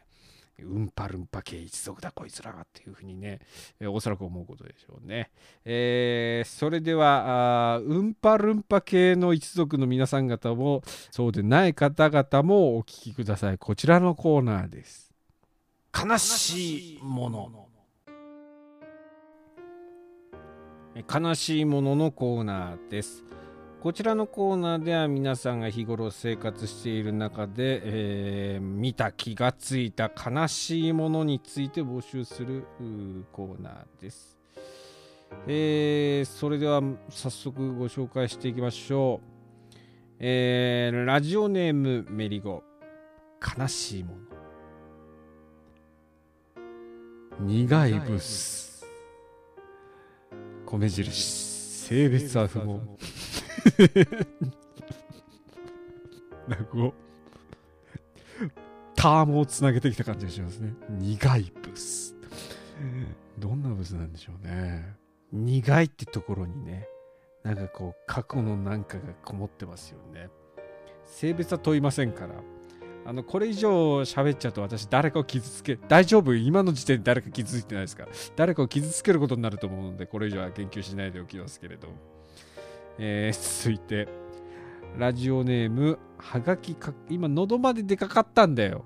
[0.62, 3.40] うんぱるんぱ系一族だこいつらがっていうふうにね、
[3.80, 5.32] えーおそらく思うことでしょうね。
[5.64, 13.58] えーそれではうんぱるんぱ系の一族の皆さん方もそうでない方々もお聞きください。
[13.58, 15.09] こちらのコーナーです。
[15.94, 17.66] 悲しいもの。
[21.12, 23.24] 悲しいもののコーナーです。
[23.82, 32.66] こちらのコーナーでは皆さんが日頃生活している中で、えー見た気がついた悲しいものについて募集する
[33.32, 34.38] コーナーです。
[35.48, 39.76] えーそれでは早速ご紹介していきましょう。
[40.20, 42.64] えーラジオネームメリゴ
[43.58, 44.29] 悲しいもの
[47.40, 48.86] 苦いブス。
[50.66, 52.98] 米印性別は不問
[56.48, 56.94] なんかこう
[58.96, 60.74] タームをつなげてきた感じがしますね。
[60.90, 62.16] 苦いブス。
[63.38, 64.96] どんなブスなんでしょうね。
[65.32, 66.88] 苦いってところにね
[67.44, 70.30] なんかこう過去のなんかがこもってますよね。
[71.06, 72.36] 性別は問いませんから。
[73.06, 73.70] あのこれ以上
[74.02, 76.36] 喋っちゃうと私誰かを傷つけ大丈夫？
[76.36, 78.08] 今の時点で誰か傷ついてないですか？
[78.36, 81.88] 誰かを傷つけることになると思うのでこれ以上は言及しないでおきますけれど、
[83.00, 84.08] えー続いて
[84.98, 88.86] ラジオネームはがきか今喉まででかかったんだよ。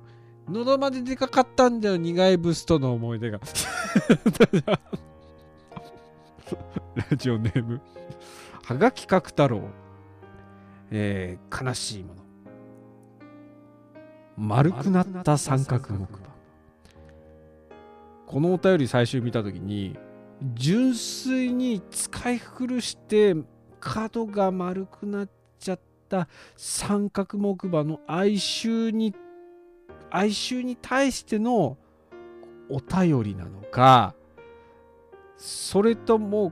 [0.50, 3.40] 喉まででかかったんだよ苦いブスとの思い出が。
[7.10, 7.82] ラジオネーム
[8.64, 9.62] はがきかく太郎。
[10.92, 12.23] えー悲しいもの。
[14.38, 15.94] 丸くなった三角木。
[15.94, 16.08] 馬
[18.26, 19.98] このお便り最初見た時に
[20.56, 23.36] 純粋に使い古して
[23.80, 29.14] 角が丸くなっちゃった三角木馬の哀愁に
[30.10, 31.78] 哀愁に対しての
[32.70, 34.16] お便りなのか
[35.38, 36.52] それとも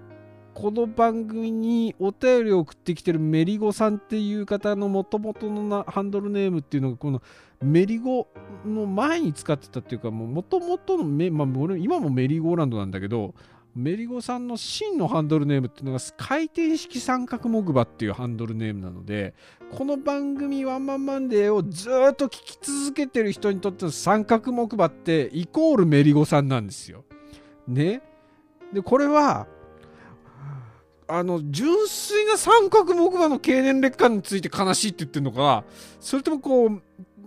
[0.54, 7.22] この番組にお便りを送ってきてるメリゴさんっていう方のもともとのなハンドルネームっていうのがこの
[7.62, 8.28] メリゴ
[8.66, 13.34] の前に使ってたっていうかもともとのメ、まあ、俺今もメリーゴーランドなんだけど
[13.74, 19.34] メリゴさんの真のハンドルネームっていうのが回転式三角木馬っていうハンドルネームなので
[19.72, 27.06] この番組ワンマンマンデーをずっと聞き続けてる人にとっての三角木馬ってイコールメリゴさんなんですよ。
[27.68, 28.02] ね。
[28.74, 29.48] でこれは
[31.14, 35.66] あの純粋な三角木馬の経年劣化について悲しいって言ってるのか。
[36.00, 36.82] それともこう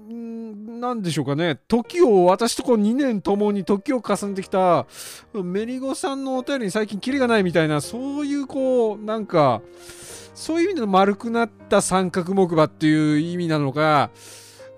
[0.09, 1.61] うんなんでしょうかね。
[1.69, 4.87] 時を私とこう2年ともに時を重ねてきた
[5.35, 9.61] メリゴさんのお便りに最近キリがないみたいなそういうこうなんか
[10.35, 14.11] そういう意味での丸くなった三角木馬っていう意味なのか。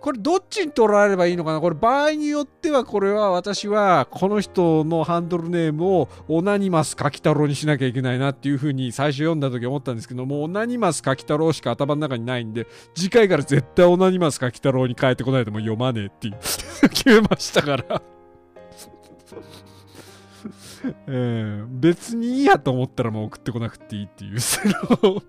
[0.07, 1.61] これどっちに取られればいいのかな？
[1.61, 16.35] これ場合によってはこれは私はこの人のハンドルネームをオナニマス柿太郎にしなきゃいけないなっていうふうに最初読んだ時思ったんですけどもオナニマス柿太郎しか頭の中にないんで次回から絶対オナニマス柿太郎に変えてこないともう読まねえっていう
[16.89, 18.01] 決めましたから。
[21.09, 24.39] えー、別にいいやと思ったらもう送ってこなくていいっていう。
[24.39, 24.61] そ
[25.03, 25.21] の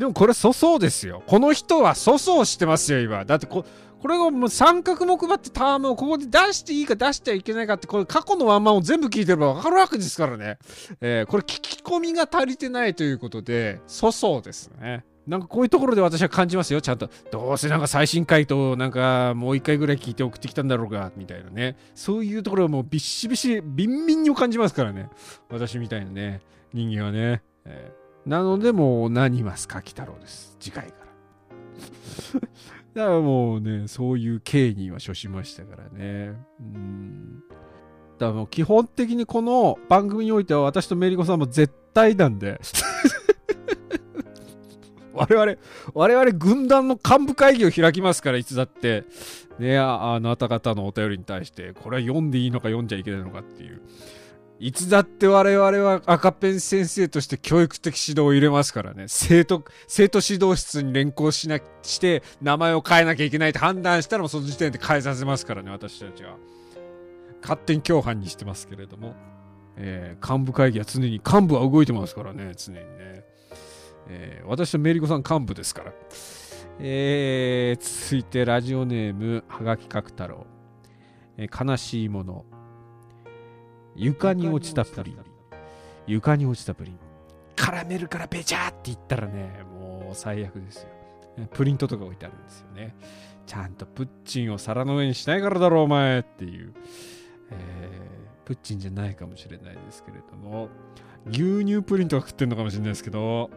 [0.00, 1.22] でもこれ粗相ですよ。
[1.26, 3.22] この人は粗相してますよ、今。
[3.26, 3.66] だってこ、
[4.00, 10.56] これをもう三角木馬ってタームをここで出していいか出してはいけないかって、これ過去のワンマンを全部聞いてればわかるわけですからね。
[11.02, 15.04] えー、これ聞き込みが足りてないということで、粗相ですね。
[15.26, 17.10] なんかこういうところで私は感じますよ、ちゃんと。
[17.30, 21.76] どうせなんか最新回答なんかもう一回ぐらい聞いて送ってきたんだろうが、みたいなね。
[21.94, 25.10] そういうところをもうビッシビシ、ビンビンに感じますからね。
[25.50, 26.40] 私みたいなね、
[26.72, 27.42] 人間はね。
[27.66, 30.56] えーなのでもう何ます柿太郎です。
[30.60, 32.40] 次回から。
[32.94, 36.34] だからもうね、そういう経緯には処しましたからね。
[36.60, 37.42] うん。
[38.18, 42.60] だからもう基本的にこの番組においては私とメリコさんも絶対なんで。
[45.12, 45.56] 我々、
[45.94, 49.04] 我々軍団の幹部会議を開きますから、いつだって。
[49.58, 53.82] ねあ、あなた方のお便りに対して、これは読んでいいのか読んじゃいけないのかっていう。
[54.60, 59.06] いつだって我々は赤ペン先生として教育的指導を入れますからね。
[59.08, 66.36] 生徒、生徒指導室に連行しな、して、名前を変えなきゃいけないって判断したらもうその時点で変えさせますからね、私たちは。
[67.40, 69.14] 勝手に共犯にしてますけれども。
[69.76, 72.84] えー、幹部会議は常に、幹部は動いてますからね、常にね。
[74.08, 75.92] えー、私とメリコさん幹部ですから。
[76.78, 80.46] えー、続いてラジオネーム、はがきかく太郎。
[81.38, 82.44] えー、悲しいもの。
[84.00, 85.18] 床に落ちたプリン。
[86.06, 86.98] 床に落ちたプリン。
[87.54, 90.88] カラメルからペチャーって言ったらね、もう最悪ですよ。
[91.52, 92.96] プリントとか置いてあるんですよね。
[93.44, 96.72] ちゃんとプッチンを皿の上にしないからだろ、お前っていう。
[97.50, 100.70] えー、プッチンじゃないかもしれないですけれども、
[101.26, 103.50] 牛乳プリンとか食ってんのかもしれないですけど、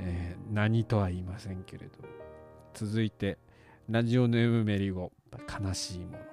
[0.00, 1.92] えー、何とは言いませんけれど。
[2.74, 3.38] 続いて、
[3.88, 5.12] ラジオネームメリゴ、
[5.62, 6.29] 悲しいもの。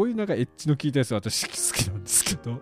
[0.00, 2.58] こういうなんかエッジの効いたやつ私好きなんですけど。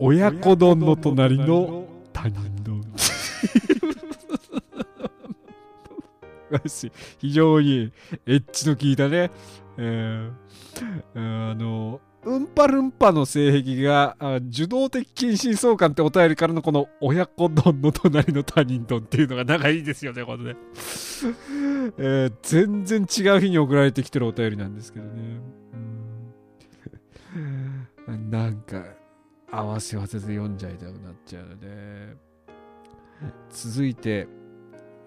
[0.00, 2.59] 親子丼の隣の他人
[7.18, 7.92] 非常に
[8.26, 9.30] エッジの効いたね、
[9.78, 14.14] えー、あのうんぱるんぱの性癖が
[14.48, 20.56] 受動的近親相関ってお便りからのこの親子丼の隣の他人丼っていうのが仲いいですよね、このね。
[21.96, 25.40] えー、全然違う日に送られてきてるお便りなんですけどね。
[28.08, 28.84] うん、 なんか、
[29.50, 32.30] 合わせ合わせで読んじゃいたくなっちゃうので。
[33.50, 34.28] 続いて、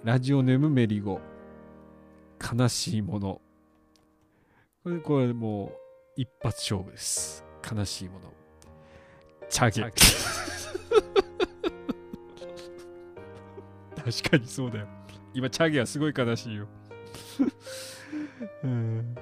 [0.04, 1.22] ラジオネームメリゴ。
[2.44, 3.42] 悲しいもの。
[4.84, 5.72] これ、これもう、
[6.18, 7.46] 一発勝負です。
[7.72, 8.34] 悲しいもの。
[9.50, 9.82] チャゲ。
[13.96, 14.88] 確かにそうだよ。
[15.34, 16.68] 今、チャゲはすごい悲しいよ。
[18.64, 19.16] うん。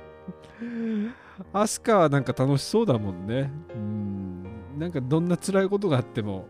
[1.54, 3.52] アスカはなんか楽しそうだもんね。
[3.76, 4.44] うん。
[4.78, 6.48] なんかどんな辛いことがあっても、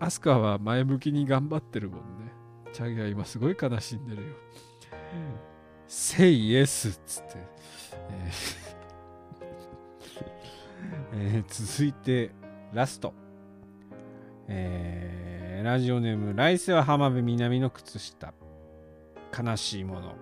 [0.00, 2.32] アスカは前向きに頑張ってるもんね。
[2.72, 4.28] チャゲは今すごい悲しんでるよ。
[5.88, 7.36] Say yes っつって。
[8.10, 8.68] えー
[11.14, 12.30] えー、続いて
[12.72, 13.14] ラスト、
[14.46, 18.34] えー、ラジオネーム来世は浜辺美波の靴下。
[19.36, 20.14] 悲しいもの。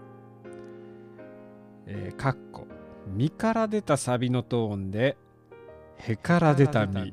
[1.86, 2.66] えー、かっこ。
[3.06, 5.16] 身から出たサビのトーンで
[5.96, 7.12] へから出た身。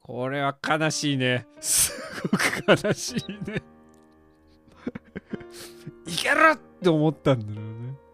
[0.00, 1.46] これは悲しいね。
[1.60, 3.62] すごく悲しいね。
[6.06, 8.08] いけるって思ったんだろうね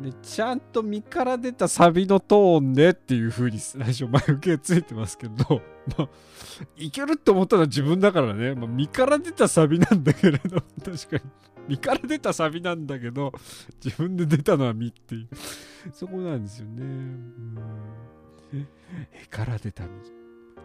[0.00, 5.60] でちゃんと身から出たサビのトーンでっていう風に最初前受けついてますけど、
[5.98, 6.08] まあ、
[6.76, 11.22] いけるって思ったのは自分だからね、まあ、身から出たサビなんだけれど、 確かに。
[11.68, 13.32] 身から出たサビなんだけど、
[13.84, 15.28] 自分で出たのは身っていう。
[15.92, 16.82] そこなんですよね。
[16.82, 17.58] うん。
[19.12, 20.17] えから出た身。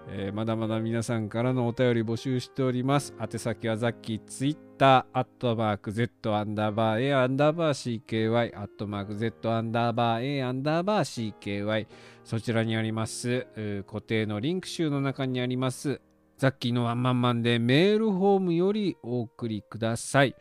[0.10, 3.14] えー、まだまだ皆さんからのお便り募集しております。
[3.20, 11.88] 宛先はザッキーツイッター、アットマーク Z アンダーバー A アンダーバー CKY、アットマーク Z アンダーバー A アンダーバー CKY、
[12.24, 13.48] そちらにあります、
[13.88, 16.02] 固定のリンク集の中にあります、
[16.38, 20.36] ザッキーのワンマンマンでメールフォームよりお送りください。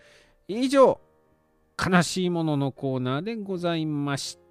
[0.48, 1.00] 以上、
[1.78, 4.41] 悲しいもののコーナーでございました。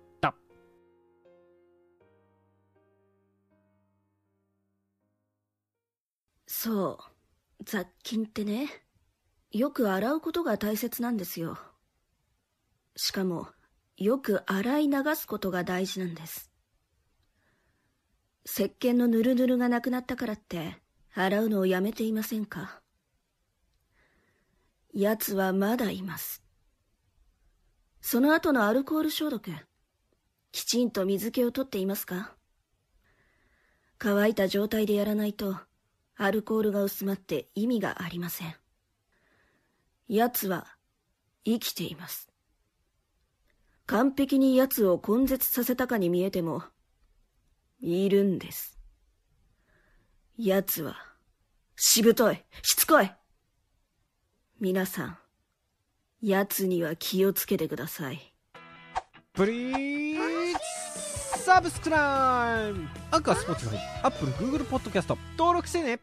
[6.54, 7.00] そ
[7.60, 8.68] う雑菌ってね
[9.52, 11.58] よく洗うことが大切なんですよ。
[12.98, 13.48] しかも、
[13.96, 16.52] よく洗い流すことが大事なんです。
[18.46, 20.76] 石鹸のぬるぬるがなくなったからって、
[21.14, 22.82] 洗うのをやめていませんか？
[24.94, 26.44] 奴はまだいます。
[28.02, 29.52] その後のアルコール消毒、
[30.52, 32.36] きちんと水気を取っていますか？
[33.98, 35.58] 乾いた状態でやらないと、
[36.18, 38.56] アルコールが薄まって意味がありません。
[40.08, 40.68] 奴は
[41.46, 42.30] 生きています。
[43.86, 46.64] 完璧に奴を根絶させたかに見えても、
[47.80, 48.80] いるんです。
[50.38, 50.96] 奴は、
[51.76, 53.12] しぶとい、しつこい。
[54.60, 55.18] 皆さん、
[56.22, 58.34] 奴には気をつけてください。
[59.34, 60.31] プリー
[61.42, 62.88] サブスクライム。
[63.10, 65.18] アンカースポーツファイアップルグーグルポッドキャスト。
[65.40, 66.00] 登録してね。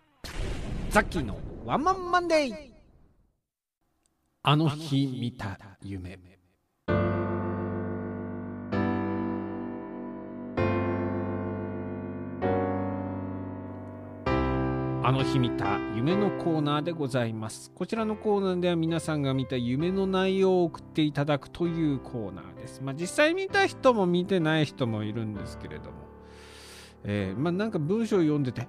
[0.91, 2.55] ザッキーのワンマンマンデー
[4.43, 6.19] あの日見た夢。
[15.09, 17.73] あの日見た夢のコーナーでございます。
[17.75, 22.83] こちらのコーナーでは皆さんが見た夢の内容を送っていただくというコーナーです。
[22.83, 25.93] まあ実際見た人も見てない人もいるんですけれども、
[27.05, 28.69] えー、まあなんか文章を読んでて、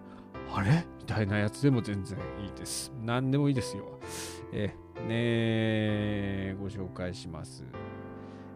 [0.56, 0.86] あれ？
[1.00, 2.94] みたいなやつでも全然いいです。
[3.04, 4.00] 何でもいいですよ。
[4.54, 7.66] えー、ねご紹介します。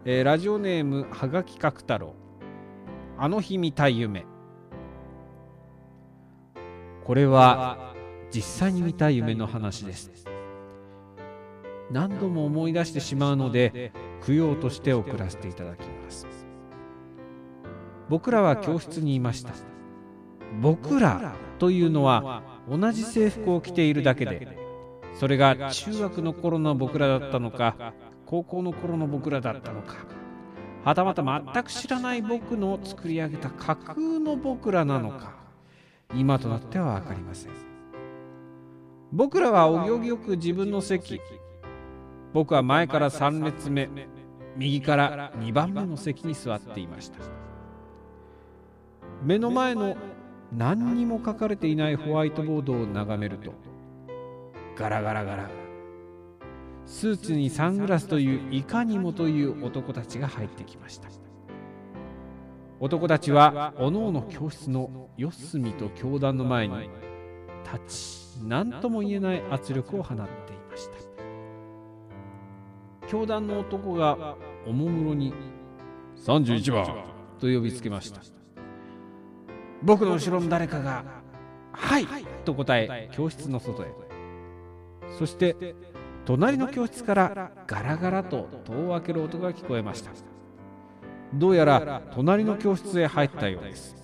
[0.06, 2.14] えー、ラジオネーム、はがきかく太郎。
[3.18, 4.24] あの日見た夢。
[7.04, 7.94] これは
[8.32, 10.10] 実際に見た夢の話です。
[11.90, 13.92] 何度も思い出してしまうので
[14.26, 16.26] 供養として送らせていただきます。
[18.08, 19.52] 僕らは教室にいました。
[20.60, 24.56] 僕らというのは同じ制服を着ているだけで
[25.14, 27.92] それが中学の頃の僕らだったのか
[28.26, 29.96] 高校の頃の僕らだったのか
[30.84, 35.43] はたまた全く知らない僕の作り上げた架空の僕らなのか
[36.14, 37.52] 今となっては分かりません。
[39.12, 41.20] 僕らはお行儀よく自分の席。
[42.32, 43.88] 僕は前から3列目。
[44.56, 47.18] 右から2番目の席に座っていました。
[49.22, 49.96] 目の前の
[50.52, 53.52] 何にも書かれていないホワイトボードを眺めると
[54.76, 55.50] ガラガラガラ。
[56.86, 61.08] スーツにサングラスといういかにもという男たちが入ってきました。
[62.84, 66.74] 男たちはおのおの教室の四隅と教団の前に
[67.64, 70.26] 立ち何とも言えない圧力を放ってい
[70.70, 70.96] ました。
[73.08, 75.32] 教団の男がおもむろに
[76.26, 76.84] 31番
[77.40, 78.20] と呼びつけました。
[79.82, 81.06] 僕の後ろの誰かが
[81.72, 82.06] 「はい」
[82.44, 83.94] と答え教室の外へ。
[85.18, 85.74] そして
[86.26, 90.10] 隣の教室からガラガラと戸を開ける音が聞こえました。
[91.34, 93.96] どうやら隣の教室へ入ったようです。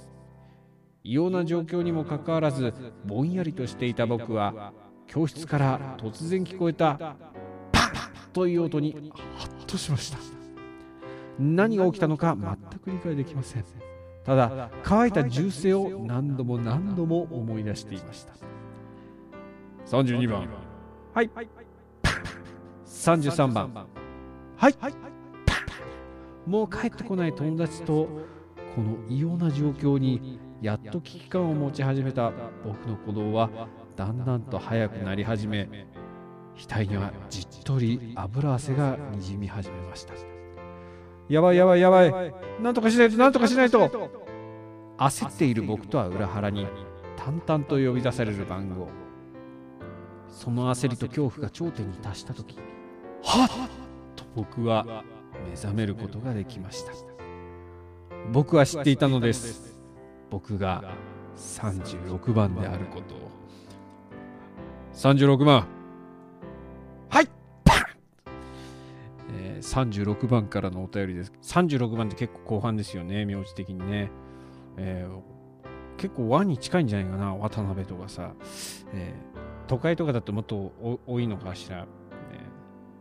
[1.02, 2.74] 異様な状況にもかかわらず
[3.06, 4.72] ぼんやりとしていた僕は
[5.06, 7.16] 教室から突然聞こえた
[7.72, 7.90] パン
[8.32, 10.18] という音にハッとしました。
[11.38, 13.64] 何が起きたのか全く理解できません。
[14.24, 18.34] ただ乾いた銃声を何度も何度も思い出していました。
[19.86, 20.48] 32番。
[21.14, 21.30] はい。
[22.86, 23.86] 33番。
[24.56, 25.19] はい、はい
[26.50, 28.08] もう帰ってこない友達と
[28.74, 32.32] この異様な状況にやっと危機感を持ち始めた
[32.64, 35.86] 僕の鼓動はだんだんと速くなり始め
[36.56, 40.14] 額にはじっとり油汗がにじみ始めました。
[41.28, 44.10] やばいやばいやばいなんとかしないとなんとかしないと
[44.98, 46.66] 焦っている僕とは裏腹に
[47.16, 48.88] 淡々と呼び出される番号。
[50.26, 52.56] その焦りと恐怖が頂点に達した時
[53.22, 53.48] はっ！
[54.16, 55.04] と僕は
[55.48, 56.92] 目覚めることができました。
[58.32, 59.78] 僕は知っていたのです。
[60.30, 60.94] 僕が
[61.36, 63.14] 36番であること。
[63.14, 63.30] を
[64.94, 65.66] 36番。
[67.08, 67.28] はい。
[67.64, 67.84] パン、
[69.32, 71.32] えー、36番からのお便りです。
[71.42, 73.24] 36番って結構後半ですよね。
[73.24, 74.10] 名字的にね、
[74.76, 77.34] えー、結構和に近いんじゃないかな。
[77.34, 78.34] 渡辺とかさ、
[78.92, 81.86] えー、都会とかだともっと多いのかしら、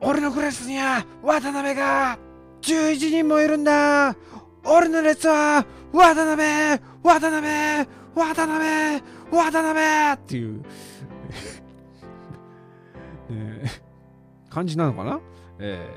[0.01, 2.17] 俺のクラスには渡辺が
[2.61, 4.15] 11人もいるんだ。
[4.65, 6.43] 俺の列は渡辺
[7.03, 9.01] 渡辺渡辺
[9.31, 10.63] 渡辺っていう、
[14.49, 15.19] 感じなのかな、
[15.59, 15.87] え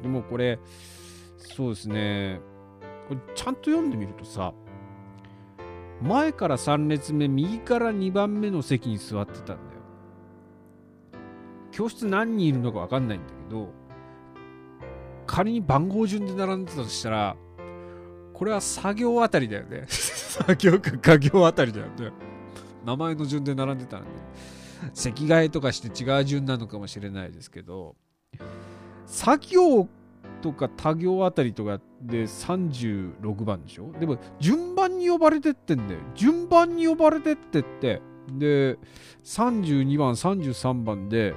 [0.00, 0.58] ー、でもこれ
[1.36, 2.40] そうですね。
[3.08, 4.52] これちゃんと読んでみるとさ
[6.00, 9.58] 前から3列目右から2番目の席に座ってたんだよ。
[11.72, 13.79] 教室何人いるのか分かんないんだけど
[15.30, 17.36] 仮に番号順で並んでたとしたら
[18.34, 19.84] これは作業あたりだよね。
[19.86, 22.10] 作業か家業あたりだよね。
[22.84, 24.08] 名前の順で並んでたらね
[24.92, 27.94] 席替えとかして違う順なのかもしれないですけど
[29.06, 29.86] 作業
[30.42, 33.92] とか他行あたりとかで36番でしょ？
[34.00, 36.00] でも順番に呼ばれてってんだよ。
[36.16, 38.02] 順番に呼ばれてってって。
[38.32, 38.78] で
[39.24, 41.34] 32番33番で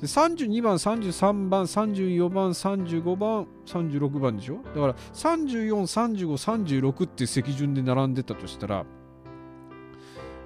[0.00, 4.58] で32番33番34番35番36番でしょ？
[4.74, 8.84] だから343536って席順で並んでたとしたら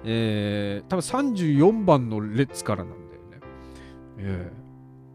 [0.05, 3.39] えー、多分34番の列からなんだよね。
[4.17, 4.51] え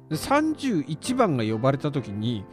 [0.09, 2.45] ー、で31番が呼ばれた時に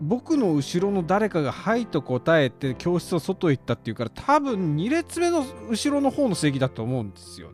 [0.00, 7.50] 僕の後ろの誰かが「はい」と答えて教室を外へ行ったっていうから多分2列目の後ろの方の席だと思うんですよ。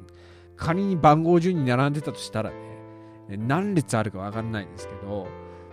[0.56, 2.56] 仮に番号順に並んでたとしたらね
[3.36, 5.26] 何列あるか分かんないですけど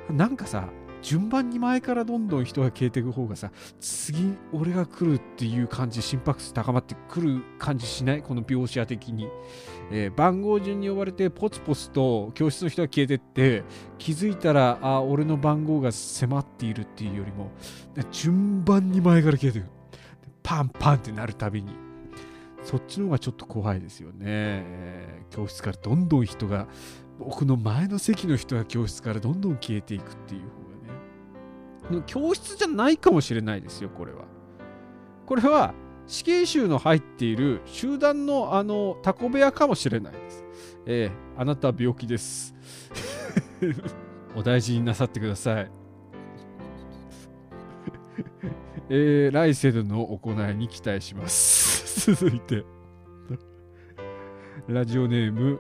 [0.10, 0.70] なんかさ
[1.02, 8.22] 順番に前からどんどん人が消えていく方がさ次俺が来るっていう感じ心拍数高まってくる感じしない？
[8.22, 9.30] この描写的に、
[9.92, 13.64] えー、番号順に呼ばれてポツポツと教室の人が消えてって
[13.98, 17.52] 気づいたらあ俺の番号が迫っているっていうよりも
[18.12, 19.68] 順番に前から消えていく
[20.44, 21.72] パンパンってなるたびに。
[22.62, 26.68] そっちの方がちょっと怖いですよね、えー、教室からどんどん人が
[27.20, 30.48] 僕の前の席の人が教室からどんどん消えていくっていう方
[31.92, 34.24] がね教室じゃないかもしれないですよ、これは。
[35.26, 35.74] これは
[36.08, 40.46] 死刑囚の入っている集団のあのタコ部屋かもしれないです。
[40.86, 42.56] えー、あなたは病気です。
[44.36, 45.72] お大事になさってください。
[48.90, 52.10] えー、来世での行いに期待します。
[52.16, 52.66] 続いて、
[54.68, 55.60] ラジオネーム、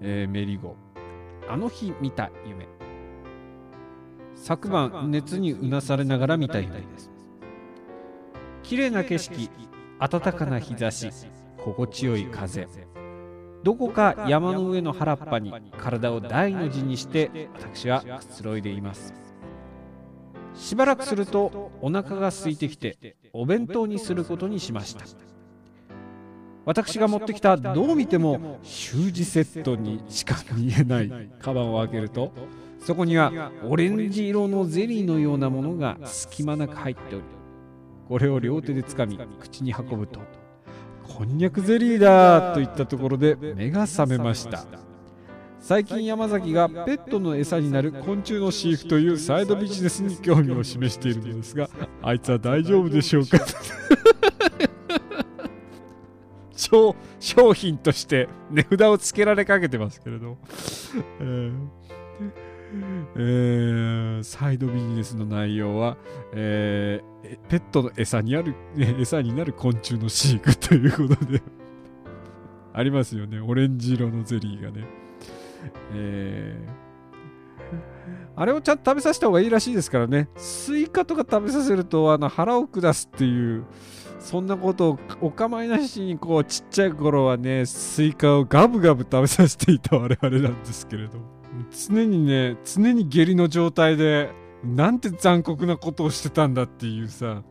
[0.00, 0.76] えー、メリゴ。
[1.48, 2.78] あの日見た夢。
[4.38, 7.10] 昨晩熱にうなされながら見た夢です
[8.62, 9.50] 綺麗な景色
[9.98, 11.10] 暖かな日差し
[11.58, 12.68] 心地よい風
[13.64, 19.12] どこか山の上の原っぱに体を大の字にして私はくつろいでいます
[20.54, 25.04] しばらくするとお腹が空いてきてお弁当にすることにしました
[26.68, 31.10] 私が持ってきたどう見ても習字セットにしか見えない
[31.40, 32.30] カバンを開けると
[32.84, 37.24] そこにはオレンジ色のゼリーのようなものが隙間なく入っており
[38.06, 40.20] これを両手でつかみ口に運ぶと
[41.04, 44.66] こんにゃくゼリーだといったところで目が覚めました。
[45.60, 51.68] 最近山崎がペットの餌になる昆虫の飼育というサイドビジネスに興味を示しているのですが
[52.00, 53.38] あいつは大丈夫でしょうか？
[57.20, 60.38] 商品として値札をつけられかけてますけれど、
[61.20, 61.52] えー
[63.16, 65.96] えー、サイドビジネスの内容は、
[66.32, 71.42] えー、ペットの餌にある、餌になる昆虫の飼育ということで
[72.74, 73.40] ありますよね。
[73.40, 74.84] オレンジ色のゼリーがね。
[75.92, 80.28] えー、あれをちゃんと食べさせた方がいいらしいですからね。
[80.36, 83.64] スイカとか食べさせるとあの腹を下すっていう、
[84.18, 91.18] そんなことをお構いなしにこうちっちゃい頃はね、スイカをガブガブ食べさせていた我々なんですけれど。
[91.70, 94.30] 常にね常に下痢の状態で
[94.64, 97.42] なんて残酷なことをしてたんだっていうさ、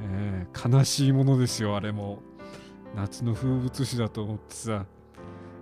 [0.00, 2.20] えー、悲しいものですよあれも。
[2.94, 4.86] 夏の風物詩だと思ってさ。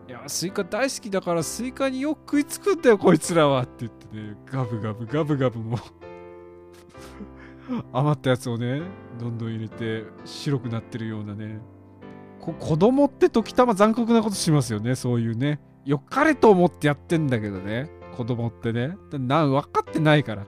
[0.08, 3.62] いやスイカ大好きだからスイカによく食いつくんだよこいつらは。
[3.62, 5.78] って言ってねガブガブガブガブも。
[7.92, 8.82] 余ったやつをね
[9.18, 11.60] どんどん入れて白くなってるようなね
[12.40, 18.96] 子供って時たま残酷なことしますよねそういうね良かれと思ってやってんだけどね、子供ってね。
[19.12, 20.46] な分かってないから。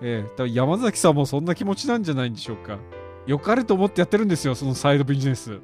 [0.00, 2.78] えー、多分山崎さんもそんな気持ちなんじゃないんでしょうか。
[3.26, 5.60] 良かれと思ってやってるんですよ、そのサイドビジネス。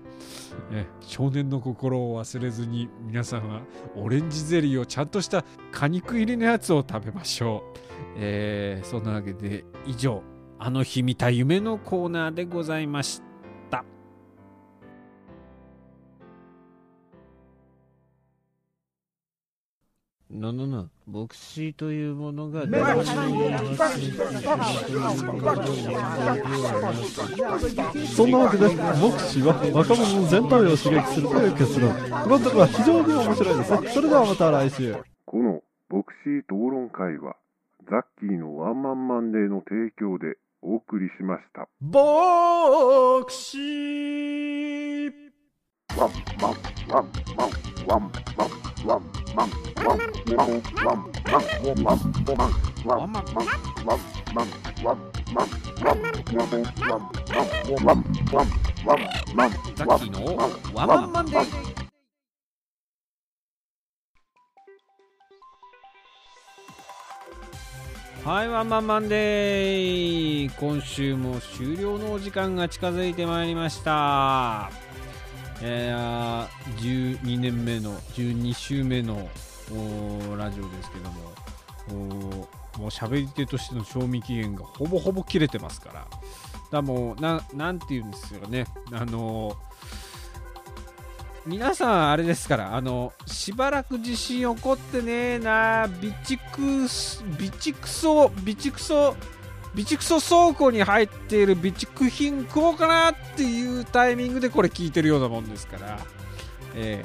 [0.72, 3.61] え少年の心を忘れずに皆さんは
[3.94, 7.78] オレンジゼリーをちゃんとした果肉入りのやつを食べましょう。
[8.16, 10.22] えー、そんなわけで以上、
[10.59, 13.84] あの日見た夢のコーナーでございました。
[20.30, 22.66] ののの牧師というものがそ
[28.26, 31.92] んなわけで牧師は若者の全体を刺激するという結論。
[31.94, 33.80] このところは非常に面白いです。
[33.80, 34.96] ねそれではまた来週。
[35.26, 37.36] この牧師討論会は
[37.88, 40.36] ザッキーのワンマンマンデーの提供で
[40.69, 41.69] お送りしました。
[41.81, 43.57] 牧師
[45.95, 60.37] ザッキーの
[60.75, 61.86] ワンマンマンデー
[68.27, 70.55] はい、ワンマンマンデー。
[70.57, 74.68] 今週も終了のお時間が近づいてまいりました。
[75.62, 76.49] えー、
[77.20, 79.29] 12年目の、12週目の
[80.37, 82.49] ラジオですけども、
[82.79, 86.07] もう喋り手としての賞味期限がほぼほぼ切れてますから、
[86.72, 90.05] だもう、ななんていうんですよね、あのー
[91.47, 99.14] 皆さんあれですからあのしばらく地震起こってねえな備蓄備蓄倉備蓄倉
[99.76, 105.99] 備蓄倉倉庫に入っている備蓄品食おうかなっていうタイミングでこれ聞いてるようなもんですから、
[106.74, 107.05] え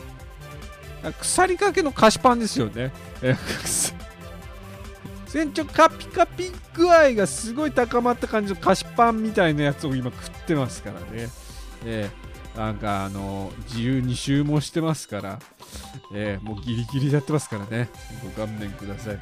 [1.03, 1.11] え。
[1.19, 3.35] 腐りかけの菓子パンですよね、え
[5.27, 11.29] 船長 カピカピ具合がすごい高まった感じの菓子パンみたいなやつを今食ってますからね、
[11.85, 12.30] ええ。
[12.55, 15.39] なんかあの自由に注文してますから、
[16.13, 17.89] えーもうギリギリやってますからね。
[18.23, 19.19] ご勘弁ください、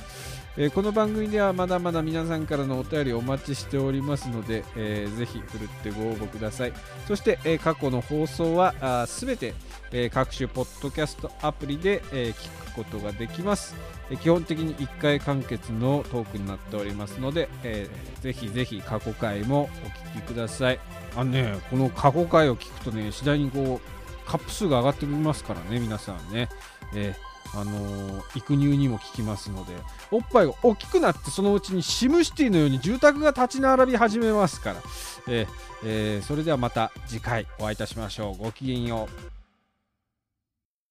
[0.58, 6.74] えーこの番組ではまだまだ皆さんからのお便りお待ちしておりますので、えーぜひふるってご応募ください。
[7.08, 9.54] そして、えー過去の放送はすべて、
[9.92, 13.76] えー各種ポッドキャストアプリで、えー聞くことができます、
[14.10, 20.80] えー基本的に1回完結のトークになっておりますので、えーぜひぜひ過去回もお聞きください。
[21.16, 26.50] あのね、この過去回を聞くとね、次第にこう、カップ数が上がってきますからね、皆さんね。
[26.94, 27.16] え
[27.56, 29.74] あのー育乳にも効きますので、
[30.12, 34.82] おっぱいが大きくなって、そのうちにシムシティのように住宅が立ち並び始めますから。
[35.28, 35.48] え
[35.84, 38.38] えーそれではまた次回お会いいたしましょう。
[38.38, 39.32] ごきげんよう。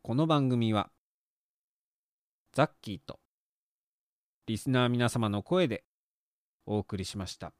[0.02, 0.90] この番組は、
[2.52, 3.20] ザッキーと、
[4.46, 5.84] リスナー皆様の声で
[6.66, 7.52] お送りしました。